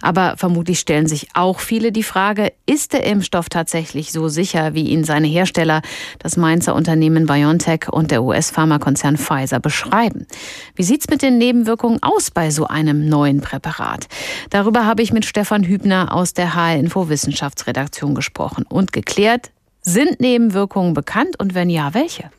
Aber 0.02 0.34
vermutlich 0.36 0.80
stellen 0.80 1.06
sich 1.06 1.28
auch 1.34 1.60
viele 1.60 1.92
die 1.92 2.02
Frage, 2.02 2.52
ist 2.66 2.92
der 2.92 3.04
Impfstoff 3.04 3.48
tatsächlich 3.48 4.12
so 4.12 4.28
sicher, 4.28 4.74
wie 4.74 4.88
ihn 4.88 5.04
seine 5.04 5.28
Hersteller, 5.28 5.82
das 6.18 6.36
Mainzer 6.36 6.74
Unternehmen 6.74 7.26
BioNTech 7.26 7.88
und 7.90 8.10
der 8.10 8.22
US-Pharmakonzern 8.22 9.16
Pfizer 9.16 9.60
beschreiben? 9.60 10.26
Wie 10.74 10.82
sieht's 10.82 11.08
mit 11.08 11.22
den 11.22 11.38
Nebenwirkungen 11.38 12.02
aus 12.02 12.30
bei 12.30 12.50
so 12.50 12.66
einem 12.66 13.08
neuen 13.08 13.40
Präparat? 13.40 14.08
Darüber 14.50 14.84
habe 14.84 15.02
ich 15.02 15.12
mit 15.12 15.24
Stefan 15.24 15.64
Hübner 15.64 16.12
aus 16.12 16.34
der 16.34 16.54
HR 16.54 16.76
Info 16.76 17.08
Wissenschaftsredaktion 17.08 18.14
gesprochen 18.14 18.64
und 18.68 18.92
geklärt, 18.92 19.50
Sind 19.86 20.18
Nebenwirkungen 20.18 20.94
bekannt 20.94 21.38
und 21.38 21.54
wenn 21.54 21.68
ja, 21.68 21.92
welche? 21.92 22.30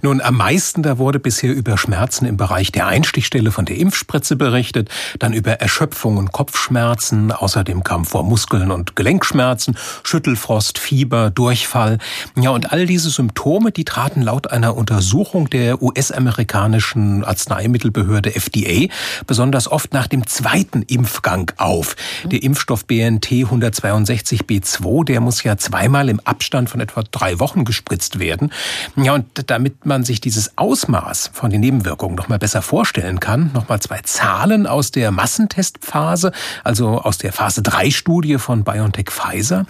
Nun, 0.00 0.22
am 0.22 0.38
meisten 0.38 0.82
da 0.82 0.96
wurde 0.96 1.18
bisher 1.18 1.54
über 1.54 1.76
Schmerzen 1.76 2.24
im 2.24 2.38
Bereich 2.38 2.72
der 2.72 2.86
Einstichstelle 2.86 3.52
von 3.52 3.66
der 3.66 3.76
Impfspritze 3.76 4.36
berichtet, 4.36 4.88
dann 5.18 5.34
über 5.34 5.52
Erschöpfung 5.52 6.16
und 6.16 6.32
Kopfschmerzen, 6.32 7.30
außerdem 7.30 7.84
kam 7.84 8.06
vor 8.06 8.24
Muskeln- 8.24 8.70
und 8.70 8.96
Gelenkschmerzen, 8.96 9.76
Schüttelfrost, 10.02 10.78
Fieber, 10.78 11.30
Durchfall. 11.30 11.98
Ja, 12.36 12.50
und 12.50 12.72
all 12.72 12.86
diese 12.86 13.10
Symptome, 13.10 13.70
die 13.70 13.84
traten 13.84 14.22
laut 14.22 14.50
einer 14.50 14.74
Untersuchung 14.74 15.50
der 15.50 15.82
US-amerikanischen 15.82 17.22
Arzneimittelbehörde 17.22 18.34
FDA 18.34 18.90
besonders 19.26 19.70
oft 19.70 19.92
nach 19.92 20.06
dem 20.06 20.26
zweiten 20.26 20.80
Impfgang 20.80 21.52
auf. 21.58 21.96
Der 22.24 22.42
Impfstoff 22.42 22.86
BNT 22.86 23.26
162b2, 23.26 25.04
der 25.04 25.20
muss 25.20 25.42
ja 25.42 25.58
zweimal 25.58 26.08
im 26.08 26.20
Abstand 26.20 26.70
von 26.70 26.80
etwa 26.80 26.93
etwa 26.94 27.02
drei 27.10 27.40
Wochen 27.40 27.64
gespritzt 27.64 28.18
werden. 28.18 28.52
Ja, 28.96 29.14
und 29.14 29.26
damit 29.50 29.86
man 29.86 30.04
sich 30.04 30.20
dieses 30.20 30.56
Ausmaß 30.56 31.30
von 31.32 31.50
den 31.50 31.60
Nebenwirkungen 31.60 32.14
noch 32.14 32.28
mal 32.28 32.38
besser 32.38 32.62
vorstellen 32.62 33.20
kann, 33.20 33.50
noch 33.52 33.68
mal 33.68 33.80
zwei 33.80 34.00
Zahlen 34.02 34.66
aus 34.66 34.90
der 34.90 35.10
Massentestphase, 35.10 36.32
also 36.62 37.00
aus 37.00 37.18
der 37.18 37.32
Phase 37.32 37.62
3 37.62 37.90
Studie 37.90 38.38
von 38.38 38.64
BioNTech 38.64 39.10
Pfizer. 39.10 39.66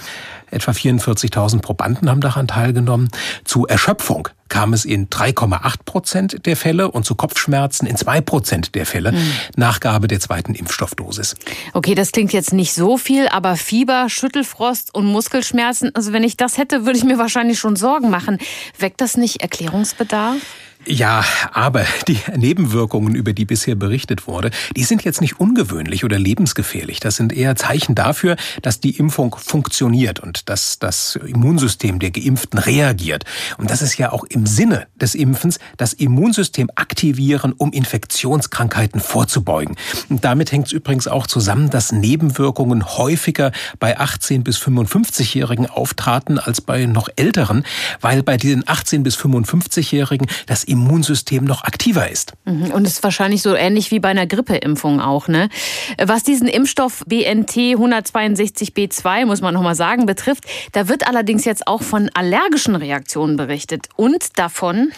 Etwa 0.54 0.72
44.000 0.72 1.60
Probanden 1.60 2.08
haben 2.08 2.20
daran 2.20 2.48
teilgenommen. 2.48 3.08
Zu 3.44 3.66
Erschöpfung 3.66 4.28
kam 4.48 4.72
es 4.72 4.84
in 4.84 5.08
3,8 5.08 5.84
Prozent 5.84 6.46
der 6.46 6.56
Fälle 6.56 6.90
und 6.90 7.04
zu 7.04 7.14
Kopfschmerzen 7.14 7.86
in 7.86 7.96
2 7.96 8.20
Prozent 8.20 8.74
der 8.74 8.86
Fälle, 8.86 9.12
mhm. 9.12 9.32
Nachgabe 9.56 10.06
der 10.06 10.20
zweiten 10.20 10.54
Impfstoffdosis. 10.54 11.34
Okay, 11.72 11.94
das 11.94 12.12
klingt 12.12 12.32
jetzt 12.32 12.52
nicht 12.52 12.72
so 12.72 12.96
viel, 12.96 13.26
aber 13.28 13.56
Fieber, 13.56 14.08
Schüttelfrost 14.08 14.94
und 14.94 15.06
Muskelschmerzen, 15.06 15.94
also 15.94 16.12
wenn 16.12 16.22
ich 16.22 16.36
das 16.36 16.56
hätte, 16.56 16.86
würde 16.86 16.98
ich 16.98 17.04
mir 17.04 17.18
wahrscheinlich 17.18 17.58
schon 17.58 17.76
Sorgen 17.76 18.10
machen. 18.10 18.38
Weckt 18.78 19.00
das 19.00 19.16
nicht 19.16 19.42
Erklärungsbedarf? 19.42 20.36
Ja, 20.86 21.24
aber 21.52 21.86
die 22.08 22.18
Nebenwirkungen, 22.36 23.14
über 23.14 23.32
die 23.32 23.46
bisher 23.46 23.74
berichtet 23.74 24.26
wurde, 24.26 24.50
die 24.76 24.84
sind 24.84 25.02
jetzt 25.02 25.20
nicht 25.20 25.40
ungewöhnlich 25.40 26.04
oder 26.04 26.18
lebensgefährlich. 26.18 27.00
Das 27.00 27.16
sind 27.16 27.32
eher 27.32 27.56
Zeichen 27.56 27.94
dafür, 27.94 28.36
dass 28.60 28.80
die 28.80 28.96
Impfung 28.98 29.34
funktioniert 29.38 30.20
und 30.20 30.48
dass 30.50 30.78
das 30.78 31.16
Immunsystem 31.16 32.00
der 32.00 32.10
Geimpften 32.10 32.58
reagiert. 32.58 33.24
Und 33.56 33.70
das 33.70 33.80
ist 33.80 33.96
ja 33.96 34.12
auch 34.12 34.24
im 34.24 34.46
Sinne 34.46 34.86
des 34.96 35.14
Impfens, 35.14 35.58
das 35.78 35.94
Immunsystem 35.94 36.68
aktivieren, 36.74 37.52
um 37.52 37.72
Infektionskrankheiten 37.72 39.00
vorzubeugen. 39.00 39.76
Und 40.10 40.24
damit 40.24 40.52
hängt 40.52 40.66
es 40.66 40.72
übrigens 40.72 41.08
auch 41.08 41.26
zusammen, 41.26 41.70
dass 41.70 41.92
Nebenwirkungen 41.92 42.84
häufiger 42.98 43.52
bei 43.78 43.98
18 43.98 44.44
bis 44.44 44.58
55-Jährigen 44.58 45.66
auftraten 45.66 46.38
als 46.38 46.60
bei 46.60 46.84
noch 46.84 47.08
älteren, 47.16 47.64
weil 48.00 48.22
bei 48.22 48.36
diesen 48.36 48.68
18 48.68 49.02
bis 49.02 49.16
55-Jährigen 49.16 50.26
das 50.46 50.64
Immunsystem 50.74 51.44
noch 51.44 51.64
aktiver 51.64 52.10
ist. 52.10 52.34
Mhm. 52.44 52.72
Und 52.72 52.86
es 52.86 52.94
ist 52.94 53.02
wahrscheinlich 53.02 53.42
so 53.42 53.54
ähnlich 53.54 53.90
wie 53.90 54.00
bei 54.00 54.08
einer 54.08 54.26
Grippeimpfung 54.26 55.00
auch. 55.00 55.28
Ne? 55.28 55.48
Was 56.02 56.22
diesen 56.22 56.48
Impfstoff 56.48 57.04
BNT 57.06 57.56
162b2, 57.56 59.24
muss 59.24 59.40
man 59.40 59.54
nochmal 59.54 59.74
sagen, 59.74 60.06
betrifft, 60.06 60.44
da 60.72 60.88
wird 60.88 61.06
allerdings 61.06 61.44
jetzt 61.44 61.66
auch 61.66 61.82
von 61.82 62.10
allergischen 62.14 62.74
Reaktionen 62.74 63.36
berichtet 63.36 63.88
und 63.96 64.38
davon, 64.38 64.92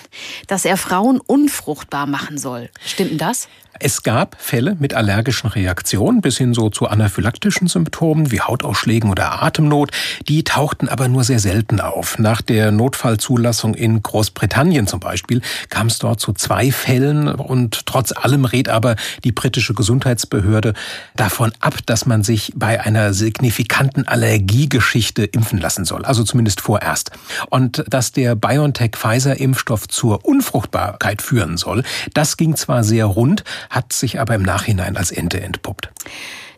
dass 0.47 0.65
er 0.65 0.77
Frauen 0.77 1.21
unfruchtbar 1.21 2.07
machen 2.07 2.39
soll. 2.39 2.71
Stimmt 2.85 3.13
denn 3.13 3.19
das? 3.19 3.49
Es 3.79 4.03
gab 4.03 4.37
Fälle 4.41 4.77
mit 4.79 4.95
allergischen 4.95 5.51
Reaktionen 5.51 6.21
bis 6.21 6.39
hin 6.39 6.55
so 6.55 6.71
zu 6.71 6.89
anaphylaktischen 6.89 7.69
Symptomen 7.69 8.31
wie 8.31 8.41
Hautausschlägen 8.41 9.11
oder 9.11 9.43
Atemnot. 9.43 9.91
Die 10.29 10.45
tauchten 10.45 10.89
aber 10.89 11.09
nur 11.09 11.25
sehr 11.25 11.39
selten 11.39 11.81
auf. 11.81 12.19
Nach 12.19 12.41
der 12.41 12.71
Notfallzulassung 12.71 13.75
in 13.75 14.03
Großbritannien 14.03 14.87
zum 14.87 15.01
Beispiel 15.01 15.43
kam 15.69 15.89
es 15.89 15.99
dort 15.99 16.21
zu 16.21 16.33
zwei 16.33 16.73
Fällen 16.73 17.29
und 17.29 17.87
trotz 17.87 18.13
allem 18.13 18.45
rät 18.45 18.69
aber 18.69 18.97
die 19.25 19.33
britische 19.33 19.75
Gesundheitsbehörde 19.75 20.73
davon 21.15 21.53
ab, 21.61 21.75
dass 21.87 22.07
man 22.07 22.23
sich 22.23 22.53
bei 22.57 22.81
einer 22.81 23.13
signifikanten 23.13 24.09
Allergiegeschichte 24.09 25.25
impfen 25.25 25.59
lassen 25.59 25.85
soll. 25.85 26.05
Also 26.05 26.25
zumindest 26.25 26.61
vorerst. 26.61 27.11
Und 27.51 27.85
dass 27.89 28.13
der 28.13 28.35
BioNTech-Pfizer-Impfstoff 28.37 29.89
zur 29.89 30.25
Unfruchtbarkeit 30.25 31.21
führen 31.21 31.57
soll, 31.57 31.83
das 32.15 32.37
ging 32.37 32.57
zwar 32.57 32.83
sehr 32.83 33.05
rund, 33.05 33.45
hat 33.71 33.93
sich 33.93 34.21
aber 34.21 34.35
im 34.35 34.43
Nachhinein 34.43 34.97
als 34.97 35.11
Ente 35.11 35.41
entpuppt. 35.41 35.91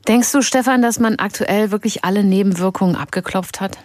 Denkst 0.08 0.32
du, 0.32 0.40
Stefan, 0.40 0.80
dass 0.80 0.98
man 0.98 1.16
aktuell 1.16 1.70
wirklich 1.70 2.02
alle 2.02 2.24
Nebenwirkungen 2.24 2.96
abgeklopft 2.96 3.60
hat? 3.60 3.76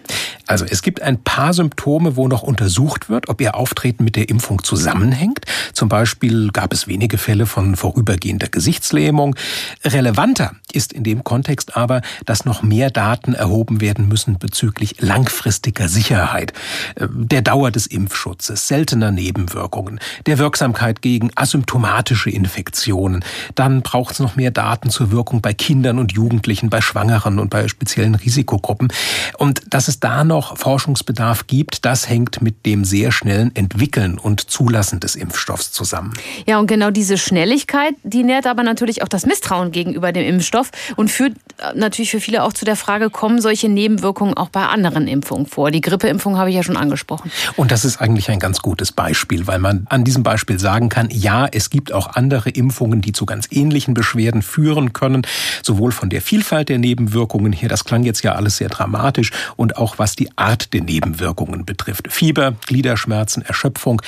Also 0.47 0.65
es 0.65 0.81
gibt 0.81 1.01
ein 1.01 1.21
paar 1.23 1.53
Symptome, 1.53 2.15
wo 2.15 2.27
noch 2.27 2.43
untersucht 2.43 3.09
wird, 3.09 3.29
ob 3.29 3.39
ihr 3.41 3.55
Auftreten 3.55 4.03
mit 4.03 4.15
der 4.15 4.29
Impfung 4.29 4.63
zusammenhängt. 4.63 5.45
Zum 5.73 5.89
Beispiel 5.89 6.49
gab 6.51 6.73
es 6.73 6.87
wenige 6.87 7.17
Fälle 7.17 7.45
von 7.45 7.75
vorübergehender 7.75 8.47
Gesichtslähmung. 8.47 9.35
Relevanter 9.83 10.51
ist 10.71 10.93
in 10.93 11.03
dem 11.03 11.23
Kontext 11.23 11.77
aber, 11.77 12.01
dass 12.25 12.45
noch 12.45 12.61
mehr 12.61 12.89
Daten 12.89 13.33
erhoben 13.33 13.79
werden 13.81 14.07
müssen 14.07 14.37
bezüglich 14.37 14.95
langfristiger 14.99 15.87
Sicherheit, 15.87 16.53
äh, 16.95 17.07
der 17.09 17.41
Dauer 17.41 17.71
des 17.71 17.87
Impfschutzes, 17.87 18.67
seltener 18.67 19.11
Nebenwirkungen, 19.11 19.99
der 20.25 20.37
Wirksamkeit 20.37 21.01
gegen 21.01 21.31
asymptomatische 21.35 22.29
Infektionen. 22.29 23.23
Dann 23.55 23.81
braucht 23.81 24.13
es 24.13 24.19
noch 24.19 24.35
mehr 24.35 24.51
Daten 24.51 24.89
zur 24.89 25.11
Wirkung 25.11 25.41
bei 25.41 25.53
Kindern 25.53 25.99
und 25.99 26.12
Jugendlichen, 26.13 26.69
bei 26.69 26.81
Schwangeren 26.81 27.39
und 27.39 27.49
bei 27.49 27.67
speziellen 27.67 28.15
Risikogruppen. 28.15 28.89
Und 29.37 29.61
dass 29.69 29.87
es 29.87 29.99
da 29.99 30.23
noch 30.23 30.57
Forschungsbedarf 30.57 31.47
gibt, 31.47 31.85
das 31.85 32.07
hängt 32.07 32.41
mit 32.41 32.65
dem 32.65 32.85
sehr 32.85 33.11
schnellen 33.11 33.55
Entwickeln 33.55 34.17
und 34.17 34.41
Zulassen 34.41 34.99
des 34.99 35.15
Impfstoffs 35.15 35.71
zusammen. 35.71 36.13
Ja, 36.45 36.59
und 36.59 36.67
genau 36.67 36.91
diese 36.91 37.17
Schnelligkeit, 37.17 37.95
die 38.03 38.23
nährt 38.23 38.47
aber 38.47 38.63
natürlich 38.63 39.01
auch 39.01 39.07
das 39.07 39.25
Misstrauen 39.25 39.71
gegenüber 39.71 40.11
dem 40.11 40.25
Impfstoff 40.25 40.71
und 40.95 41.09
führt 41.09 41.33
äh, 41.57 41.77
natürlich 41.77 42.11
für 42.11 42.19
viele 42.19 42.43
auch 42.43 42.53
zu 42.53 42.65
der 42.65 42.75
Frage, 42.75 43.09
kommen 43.09 43.41
solche 43.41 43.69
Nebenwirkungen 43.69 44.35
auch 44.35 44.49
bei 44.49 44.65
anderen 44.67 45.07
Impfungen 45.07 45.45
vor? 45.45 45.71
Die 45.71 45.81
Grippeimpfung 45.81 46.37
habe 46.37 46.49
ich 46.49 46.55
ja 46.55 46.63
schon 46.63 46.77
angesprochen. 46.77 47.31
Und 47.55 47.71
das 47.71 47.85
ist 47.85 48.01
eigentlich 48.01 48.29
ein 48.29 48.39
ganz 48.39 48.61
gutes 48.61 48.91
Beispiel, 48.91 49.47
weil 49.47 49.59
man 49.59 49.85
an 49.89 50.03
diesem 50.03 50.23
Beispiel 50.23 50.59
sagen 50.59 50.89
kann, 50.89 51.09
ja, 51.09 51.47
es 51.51 51.69
gibt 51.69 51.93
auch 51.93 52.15
andere 52.15 52.49
Impfungen, 52.49 53.01
die 53.01 53.11
zu 53.11 53.25
ganz 53.25 53.47
ähnlichen 53.51 53.93
Beschwerden 53.93 54.41
führen 54.41 54.93
können, 54.93 55.25
sowohl 55.61 55.91
von 55.93 56.09
der 56.09 56.21
Vielfalt 56.21 56.69
der 56.69 56.79
Nebenwirkungen 56.79 57.53
her, 57.53 57.69
das 57.69 57.85
klang 57.85 58.03
jetzt 58.03 58.23
ja 58.23 58.33
alles 58.33 58.57
sehr 58.57 58.69
dramatisch, 58.69 59.31
und 59.55 59.77
auch 59.77 59.97
was 59.99 60.15
die 60.15 60.29
Art 60.37 60.73
der 60.73 60.81
Nebenwirkungen 60.81 61.65
betrifft. 61.65 62.11
Fieber, 62.11 62.55
Gliederschmerzen, 62.65 63.43
Erschöpfung, 63.43 64.01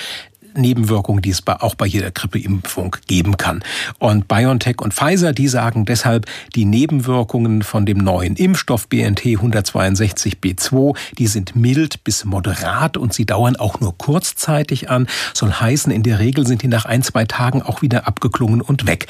Nebenwirkungen, 0.56 1.22
die 1.22 1.30
es 1.30 1.46
auch 1.46 1.76
bei 1.76 1.86
jeder 1.86 2.12
Grippeimpfung 2.12 2.96
geben 3.08 3.38
kann. 3.38 3.64
Und 4.00 4.28
BioNTech 4.28 4.82
und 4.82 4.94
Pfizer, 4.94 5.34
die 5.34 5.48
sagen 5.48 5.86
deshalb, 5.86 6.26
die 6.56 6.66
Nebenwirkungen 6.66 7.62
von 7.62 7.86
dem 7.86 7.98
neuen 7.98 8.36
Impfstoff 8.36 8.88
BNT 8.88 9.22
162b2, 9.22 10.96
die 11.18 11.28
sind 11.28 11.56
mild 11.56 12.04
bis 12.04 12.26
moderat 12.26 12.98
und 12.98 13.14
sie 13.14 13.26
dauern 13.26 13.56
auch 13.56 13.80
nur 13.80 13.98
kurzzeitig 13.98 14.90
an. 14.90 15.08
Soll 15.34 15.52
heißen, 15.52 15.92
in 15.92 16.04
der 16.04 16.20
Regel 16.20 16.48
sind 16.48 16.62
die 16.62 16.68
nach 16.68 16.86
ein, 16.86 17.04
zwei 17.04 17.26
Tagen 17.26 17.62
auch 17.62 17.82
wieder 17.82 18.08
abgeklungen 18.08 18.62
und 18.62 18.88
weg. 18.88 19.08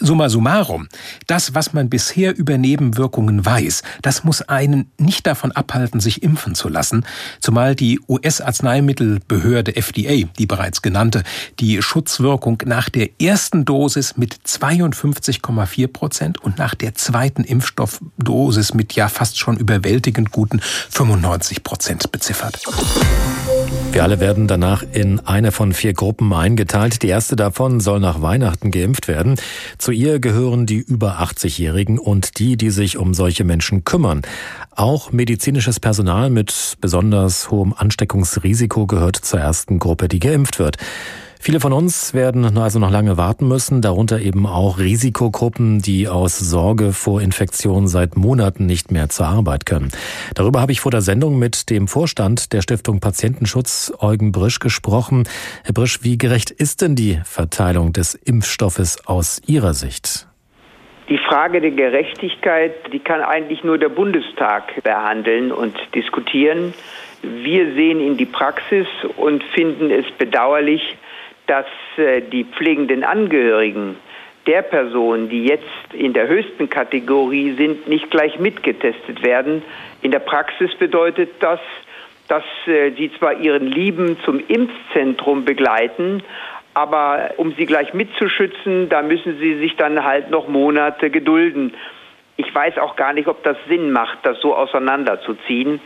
Summa 0.00 0.28
summarum, 0.28 0.88
das, 1.26 1.54
was 1.54 1.72
man 1.72 1.88
bisher 1.90 2.36
über 2.36 2.58
Nebenwirkungen 2.58 3.44
weiß, 3.44 3.82
das 4.02 4.24
muss 4.24 4.42
einen 4.42 4.90
nicht 4.98 5.26
davon 5.26 5.52
abhalten, 5.52 6.00
sich 6.00 6.22
impfen 6.22 6.54
zu 6.54 6.68
lassen, 6.68 7.04
zumal 7.40 7.74
die 7.74 8.00
US-Arzneimittelbehörde 8.08 9.76
FDA, 9.76 10.28
die 10.38 10.46
bereits 10.46 10.82
genannte, 10.84 11.24
die 11.58 11.82
Schutzwirkung 11.82 12.62
nach 12.66 12.88
der 12.88 13.20
ersten 13.20 13.64
Dosis 13.64 14.16
mit 14.16 14.34
52,4 14.46 15.88
Prozent 15.88 16.40
und 16.40 16.58
nach 16.58 16.76
der 16.76 16.94
zweiten 16.94 17.42
Impfstoffdosis 17.42 18.74
mit 18.74 18.92
ja 18.92 19.08
fast 19.08 19.38
schon 19.38 19.56
überwältigend 19.56 20.30
guten 20.30 20.60
95 20.60 21.64
Prozent 21.64 22.12
beziffert. 22.12 22.60
Wir 23.92 24.02
alle 24.02 24.18
werden 24.18 24.48
danach 24.48 24.82
in 24.92 25.20
eine 25.20 25.52
von 25.52 25.72
vier 25.72 25.92
Gruppen 25.92 26.32
eingeteilt. 26.32 27.02
Die 27.02 27.08
erste 27.08 27.36
davon 27.36 27.78
soll 27.78 28.00
nach 28.00 28.20
Weihnachten 28.22 28.70
geimpft 28.70 29.06
werden. 29.06 29.36
Zu 29.78 29.92
ihr 29.92 30.18
gehören 30.18 30.66
die 30.66 30.78
über 30.78 31.20
80-Jährigen 31.20 32.00
und 32.00 32.40
die, 32.40 32.56
die 32.56 32.70
sich 32.70 32.96
um 32.96 33.14
solche 33.14 33.44
Menschen 33.44 33.84
kümmern. 33.84 34.22
Auch 34.74 35.12
medizinisches 35.12 35.78
Personal 35.78 36.28
mit 36.28 36.76
besonders 36.80 37.50
hohem 37.52 37.72
Ansteckungsrisiko 37.72 38.86
gehört 38.86 39.16
zur 39.16 39.38
ersten 39.38 39.78
Gruppe, 39.78 40.08
die 40.08 40.18
geimpft 40.18 40.58
wird. 40.58 40.76
Viele 41.44 41.60
von 41.60 41.74
uns 41.74 42.14
werden 42.14 42.56
also 42.56 42.78
noch 42.78 42.90
lange 42.90 43.18
warten 43.18 43.46
müssen, 43.46 43.82
darunter 43.82 44.18
eben 44.18 44.46
auch 44.46 44.78
Risikogruppen, 44.78 45.82
die 45.82 46.08
aus 46.08 46.38
Sorge 46.38 46.94
vor 46.94 47.20
Infektionen 47.20 47.86
seit 47.86 48.16
Monaten 48.16 48.64
nicht 48.64 48.90
mehr 48.90 49.10
zur 49.10 49.26
Arbeit 49.26 49.66
können. 49.66 49.90
Darüber 50.34 50.62
habe 50.62 50.72
ich 50.72 50.80
vor 50.80 50.90
der 50.90 51.02
Sendung 51.02 51.38
mit 51.38 51.68
dem 51.68 51.86
Vorstand 51.86 52.54
der 52.54 52.62
Stiftung 52.62 53.00
Patientenschutz, 53.00 53.92
Eugen 54.00 54.32
Brisch, 54.32 54.58
gesprochen. 54.58 55.24
Herr 55.64 55.74
Brisch, 55.74 56.02
wie 56.02 56.16
gerecht 56.16 56.50
ist 56.50 56.80
denn 56.80 56.96
die 56.96 57.20
Verteilung 57.26 57.92
des 57.92 58.14
Impfstoffes 58.14 59.06
aus 59.06 59.42
Ihrer 59.46 59.74
Sicht? 59.74 60.26
Die 61.10 61.18
Frage 61.18 61.60
der 61.60 61.72
Gerechtigkeit, 61.72 62.72
die 62.90 63.00
kann 63.00 63.20
eigentlich 63.20 63.62
nur 63.64 63.76
der 63.76 63.90
Bundestag 63.90 64.82
behandeln 64.82 65.52
und 65.52 65.76
diskutieren. 65.94 66.72
Wir 67.20 67.74
sehen 67.74 68.00
in 68.00 68.16
die 68.16 68.24
Praxis 68.24 68.86
und 69.18 69.44
finden 69.52 69.90
es 69.90 70.10
bedauerlich, 70.16 70.96
dass 71.46 71.66
äh, 71.96 72.22
die 72.22 72.44
pflegenden 72.44 73.04
Angehörigen 73.04 73.96
der 74.46 74.62
Personen, 74.62 75.28
die 75.28 75.44
jetzt 75.44 75.94
in 75.94 76.12
der 76.12 76.28
höchsten 76.28 76.68
Kategorie 76.68 77.52
sind, 77.52 77.88
nicht 77.88 78.10
gleich 78.10 78.38
mitgetestet 78.38 79.24
werden. 79.24 79.62
In 80.02 80.10
der 80.10 80.18
Praxis 80.18 80.74
bedeutet 80.74 81.30
das, 81.40 81.60
dass 82.28 82.44
äh, 82.66 82.90
sie 82.92 83.10
zwar 83.18 83.34
ihren 83.34 83.66
Lieben 83.66 84.18
zum 84.24 84.40
Impfzentrum 84.46 85.44
begleiten, 85.44 86.22
aber 86.74 87.30
um 87.36 87.54
sie 87.54 87.66
gleich 87.66 87.94
mitzuschützen, 87.94 88.88
da 88.88 89.02
müssen 89.02 89.38
sie 89.38 89.58
sich 89.58 89.76
dann 89.76 90.04
halt 90.04 90.30
noch 90.30 90.48
Monate 90.48 91.08
gedulden. 91.08 91.74
Ich 92.36 92.52
weiß 92.52 92.78
auch 92.78 92.96
gar 92.96 93.12
nicht, 93.12 93.28
ob 93.28 93.44
das 93.44 93.56
Sinn 93.68 93.92
macht, 93.92 94.18
das 94.24 94.40
so 94.40 94.56
auseinanderzuziehen. 94.56 95.80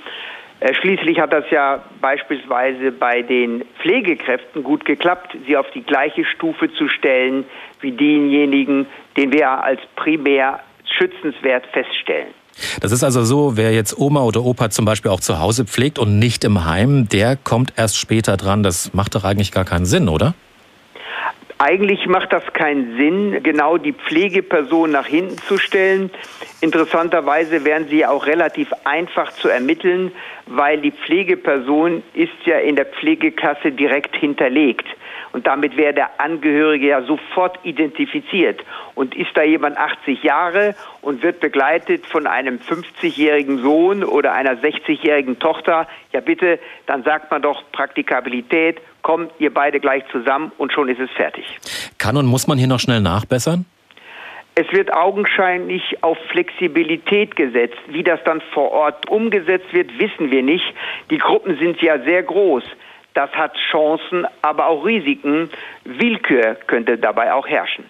Äh, 0.60 0.74
schließlich 0.74 1.20
hat 1.20 1.32
das 1.32 1.44
ja 1.50 1.84
beispielsweise 2.00 2.90
bei 2.90 3.22
den 3.22 3.64
Pflegekräften 3.80 4.64
gut 4.64 4.84
geklappt, 4.84 5.36
sie 5.46 5.56
auf 5.56 5.70
die 5.70 5.82
gleiche 5.82 6.24
Stufe 6.24 6.72
zu 6.72 6.88
stellen 6.88 7.44
wie 7.80 7.92
denjenigen, 7.92 8.86
den 9.16 9.32
wir 9.32 9.48
als 9.48 9.80
primär 9.94 10.60
schützenswert 10.84 11.66
feststellen. 11.72 12.34
Das 12.80 12.90
ist 12.90 13.04
also 13.04 13.22
so, 13.22 13.56
wer 13.56 13.72
jetzt 13.72 13.96
Oma 13.96 14.22
oder 14.22 14.42
Opa 14.42 14.70
zum 14.70 14.84
Beispiel 14.84 15.12
auch 15.12 15.20
zu 15.20 15.38
Hause 15.38 15.64
pflegt 15.64 15.98
und 15.98 16.18
nicht 16.18 16.42
im 16.42 16.64
Heim, 16.64 17.08
der 17.08 17.36
kommt 17.36 17.74
erst 17.76 17.96
später 17.98 18.36
dran. 18.36 18.64
Das 18.64 18.92
macht 18.94 19.14
doch 19.14 19.22
eigentlich 19.22 19.52
gar 19.52 19.64
keinen 19.64 19.86
Sinn, 19.86 20.08
oder? 20.08 20.34
Eigentlich 21.60 22.06
macht 22.06 22.32
das 22.32 22.44
keinen 22.52 22.96
Sinn, 22.96 23.42
genau 23.42 23.78
die 23.78 23.92
Pflegeperson 23.92 24.92
nach 24.92 25.06
hinten 25.06 25.38
zu 25.38 25.58
stellen. 25.58 26.08
Interessanterweise 26.60 27.64
wären 27.64 27.88
sie 27.88 28.06
auch 28.06 28.26
relativ 28.26 28.72
einfach 28.84 29.32
zu 29.32 29.48
ermitteln, 29.48 30.12
weil 30.46 30.80
die 30.80 30.92
Pflegeperson 30.92 32.04
ist 32.14 32.30
ja 32.44 32.58
in 32.58 32.76
der 32.76 32.86
Pflegekasse 32.86 33.72
direkt 33.72 34.14
hinterlegt. 34.14 34.86
Und 35.32 35.46
damit 35.46 35.76
wäre 35.76 35.94
der 35.94 36.20
Angehörige 36.20 36.88
ja 36.88 37.02
sofort 37.02 37.58
identifiziert. 37.62 38.64
Und 38.94 39.14
ist 39.14 39.30
da 39.34 39.42
jemand 39.42 39.76
80 39.76 40.22
Jahre 40.22 40.74
und 41.02 41.22
wird 41.22 41.40
begleitet 41.40 42.06
von 42.06 42.26
einem 42.26 42.58
50-jährigen 42.58 43.62
Sohn 43.62 44.04
oder 44.04 44.32
einer 44.32 44.56
60-jährigen 44.56 45.38
Tochter, 45.38 45.86
ja 46.12 46.20
bitte, 46.20 46.58
dann 46.86 47.02
sagt 47.02 47.30
man 47.30 47.42
doch 47.42 47.62
Praktikabilität, 47.72 48.80
kommt 49.02 49.32
ihr 49.38 49.52
beide 49.52 49.80
gleich 49.80 50.04
zusammen 50.10 50.52
und 50.58 50.72
schon 50.72 50.88
ist 50.88 51.00
es 51.00 51.10
fertig. 51.10 51.44
Kann 51.98 52.16
und 52.16 52.26
muss 52.26 52.46
man 52.46 52.58
hier 52.58 52.66
noch 52.66 52.80
schnell 52.80 53.00
nachbessern? 53.00 53.64
Es 54.60 54.66
wird 54.72 54.92
augenscheinlich 54.92 56.02
auf 56.02 56.18
Flexibilität 56.32 57.36
gesetzt. 57.36 57.78
Wie 57.86 58.02
das 58.02 58.18
dann 58.24 58.40
vor 58.52 58.72
Ort 58.72 59.08
umgesetzt 59.08 59.72
wird, 59.72 59.96
wissen 60.00 60.32
wir 60.32 60.42
nicht. 60.42 60.64
Die 61.10 61.18
Gruppen 61.18 61.56
sind 61.58 61.80
ja 61.80 62.00
sehr 62.00 62.24
groß. 62.24 62.64
Das 63.18 63.32
hat 63.32 63.56
Chancen, 63.72 64.28
aber 64.42 64.68
auch 64.68 64.84
Risiken. 64.84 65.50
Willkür 65.82 66.54
könnte 66.68 66.98
dabei 66.98 67.32
auch 67.32 67.48
herrschen. 67.48 67.86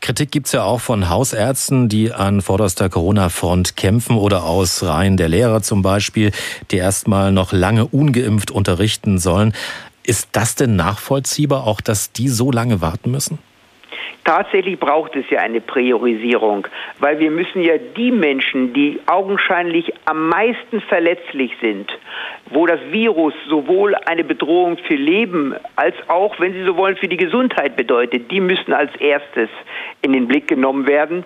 Kritik 0.00 0.32
gibt 0.32 0.46
es 0.46 0.52
ja 0.52 0.64
auch 0.64 0.80
von 0.80 1.08
Hausärzten, 1.08 1.88
die 1.88 2.12
an 2.12 2.40
vorderster 2.40 2.88
Corona-Front 2.88 3.76
kämpfen 3.76 4.18
oder 4.18 4.42
aus 4.42 4.82
Reihen 4.82 5.16
der 5.16 5.28
Lehrer 5.28 5.62
zum 5.62 5.82
Beispiel, 5.82 6.32
die 6.72 6.78
erstmal 6.78 7.30
noch 7.30 7.52
lange 7.52 7.86
ungeimpft 7.86 8.50
unterrichten 8.50 9.18
sollen. 9.18 9.54
Ist 10.02 10.30
das 10.32 10.56
denn 10.56 10.74
nachvollziehbar, 10.74 11.64
auch 11.64 11.80
dass 11.80 12.10
die 12.10 12.28
so 12.28 12.50
lange 12.50 12.80
warten 12.80 13.12
müssen? 13.12 13.38
Tatsächlich 14.24 14.78
braucht 14.78 15.16
es 15.16 15.28
ja 15.30 15.40
eine 15.40 15.60
Priorisierung, 15.60 16.66
weil 16.98 17.18
wir 17.18 17.30
müssen 17.30 17.62
ja 17.62 17.78
die 17.78 18.10
Menschen, 18.10 18.72
die 18.72 19.00
augenscheinlich 19.06 19.92
am 20.04 20.28
meisten 20.28 20.80
verletzlich 20.82 21.52
sind, 21.60 21.90
wo 22.50 22.66
das 22.66 22.80
Virus 22.90 23.34
sowohl 23.48 23.94
eine 24.06 24.24
Bedrohung 24.24 24.76
für 24.78 24.96
Leben 24.96 25.54
als 25.76 25.94
auch, 26.08 26.38
wenn 26.40 26.52
Sie 26.52 26.64
so 26.64 26.76
wollen, 26.76 26.96
für 26.96 27.08
die 27.08 27.16
Gesundheit 27.16 27.76
bedeutet, 27.76 28.30
die 28.30 28.40
müssen 28.40 28.72
als 28.72 28.94
erstes 28.96 29.48
in 30.02 30.12
den 30.12 30.28
Blick 30.28 30.48
genommen 30.48 30.86
werden. 30.86 31.24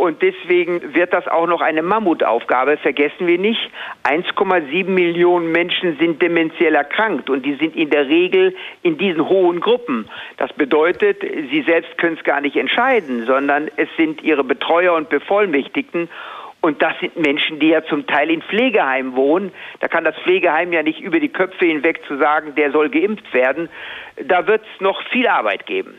Und 0.00 0.22
deswegen 0.22 0.94
wird 0.94 1.12
das 1.12 1.28
auch 1.28 1.46
noch 1.46 1.60
eine 1.60 1.82
Mammutaufgabe. 1.82 2.78
Vergessen 2.78 3.26
wir 3.26 3.36
nicht, 3.36 3.60
1,7 4.04 4.88
Millionen 4.88 5.52
Menschen 5.52 5.98
sind 5.98 6.22
dementiell 6.22 6.74
erkrankt 6.74 7.28
und 7.28 7.44
die 7.44 7.56
sind 7.56 7.76
in 7.76 7.90
der 7.90 8.08
Regel 8.08 8.56
in 8.82 8.96
diesen 8.96 9.28
hohen 9.28 9.60
Gruppen. 9.60 10.08
Das 10.38 10.50
bedeutet, 10.54 11.20
sie 11.20 11.62
selbst 11.68 11.98
können 11.98 12.16
es 12.16 12.24
gar 12.24 12.40
nicht 12.40 12.56
entscheiden, 12.56 13.26
sondern 13.26 13.68
es 13.76 13.90
sind 13.98 14.22
ihre 14.22 14.42
Betreuer 14.42 14.94
und 14.94 15.10
Bevollmächtigten. 15.10 16.08
Und 16.62 16.80
das 16.80 16.98
sind 17.00 17.18
Menschen, 17.18 17.58
die 17.58 17.68
ja 17.68 17.84
zum 17.84 18.06
Teil 18.06 18.30
in 18.30 18.40
Pflegeheimen 18.40 19.14
wohnen. 19.16 19.52
Da 19.80 19.88
kann 19.88 20.04
das 20.04 20.16
Pflegeheim 20.22 20.72
ja 20.72 20.82
nicht 20.82 21.00
über 21.00 21.20
die 21.20 21.28
Köpfe 21.28 21.66
hinweg 21.66 22.00
zu 22.08 22.16
sagen, 22.16 22.54
der 22.54 22.72
soll 22.72 22.88
geimpft 22.88 23.34
werden. 23.34 23.68
Da 24.16 24.46
wird 24.46 24.62
es 24.62 24.80
noch 24.80 25.02
viel 25.10 25.26
Arbeit 25.26 25.66
geben. 25.66 25.98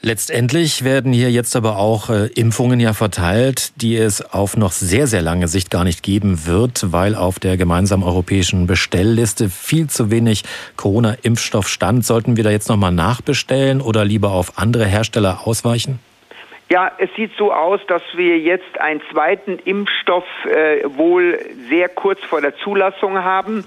Letztendlich 0.00 0.84
werden 0.84 1.12
hier 1.12 1.32
jetzt 1.32 1.56
aber 1.56 1.76
auch 1.76 2.08
äh, 2.08 2.26
Impfungen 2.28 2.78
ja 2.78 2.92
verteilt, 2.92 3.72
die 3.82 3.96
es 3.96 4.22
auf 4.32 4.56
noch 4.56 4.70
sehr, 4.70 5.08
sehr 5.08 5.22
lange 5.22 5.48
Sicht 5.48 5.72
gar 5.72 5.82
nicht 5.82 6.04
geben 6.04 6.46
wird, 6.46 6.92
weil 6.92 7.16
auf 7.16 7.40
der 7.40 7.56
gemeinsamen 7.56 8.04
europäischen 8.04 8.68
Bestellliste 8.68 9.50
viel 9.50 9.88
zu 9.88 10.12
wenig 10.12 10.44
Corona-Impfstoff 10.76 11.68
stand. 11.68 12.04
Sollten 12.04 12.36
wir 12.36 12.44
da 12.44 12.50
jetzt 12.50 12.68
nochmal 12.68 12.92
nachbestellen 12.92 13.80
oder 13.80 14.04
lieber 14.04 14.30
auf 14.30 14.56
andere 14.56 14.86
Hersteller 14.86 15.40
ausweichen? 15.44 15.98
Ja, 16.70 16.92
es 16.98 17.08
sieht 17.16 17.32
so 17.36 17.52
aus, 17.52 17.80
dass 17.88 18.02
wir 18.14 18.38
jetzt 18.38 18.78
einen 18.78 19.00
zweiten 19.10 19.58
Impfstoff 19.58 20.26
äh, 20.44 20.84
wohl 20.96 21.40
sehr 21.70 21.88
kurz 21.88 22.22
vor 22.24 22.40
der 22.40 22.56
Zulassung 22.58 23.24
haben. 23.24 23.64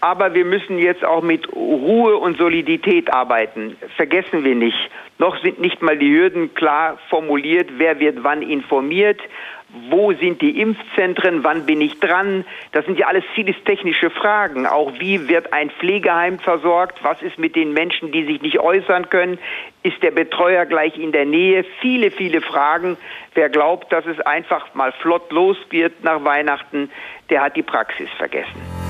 Aber 0.00 0.34
wir 0.34 0.44
müssen 0.44 0.78
jetzt 0.78 1.04
auch 1.04 1.22
mit 1.22 1.52
Ruhe 1.52 2.16
und 2.16 2.38
Solidität 2.38 3.12
arbeiten. 3.12 3.76
Vergessen 3.96 4.44
wir 4.44 4.54
nicht. 4.54 4.78
Noch 5.18 5.36
sind 5.42 5.60
nicht 5.60 5.82
mal 5.82 5.98
die 5.98 6.10
Hürden 6.10 6.54
klar 6.54 6.98
formuliert, 7.10 7.68
wer 7.76 8.00
wird 8.00 8.24
wann 8.24 8.40
informiert, 8.40 9.20
wo 9.90 10.12
sind 10.14 10.40
die 10.40 10.58
Impfzentren, 10.60 11.44
wann 11.44 11.66
bin 11.66 11.82
ich 11.82 12.00
dran. 12.00 12.46
Das 12.72 12.86
sind 12.86 12.98
ja 12.98 13.06
alles 13.06 13.24
vieles 13.34 13.54
technische 13.64 14.08
Fragen. 14.08 14.66
Auch 14.66 14.92
wie 14.98 15.28
wird 15.28 15.52
ein 15.52 15.70
Pflegeheim 15.70 16.38
versorgt, 16.38 17.04
was 17.04 17.20
ist 17.20 17.38
mit 17.38 17.54
den 17.54 17.74
Menschen, 17.74 18.10
die 18.10 18.24
sich 18.24 18.40
nicht 18.40 18.58
äußern 18.58 19.10
können, 19.10 19.38
ist 19.82 20.02
der 20.02 20.10
Betreuer 20.10 20.64
gleich 20.64 20.98
in 20.98 21.12
der 21.12 21.26
Nähe. 21.26 21.64
Viele, 21.80 22.10
viele 22.10 22.40
Fragen. 22.40 22.96
Wer 23.34 23.50
glaubt, 23.50 23.92
dass 23.92 24.06
es 24.06 24.18
einfach 24.20 24.74
mal 24.74 24.92
flott 24.92 25.30
los 25.30 25.58
wird 25.68 26.02
nach 26.02 26.24
Weihnachten, 26.24 26.90
der 27.28 27.42
hat 27.42 27.56
die 27.56 27.62
Praxis 27.62 28.08
vergessen. 28.16 28.89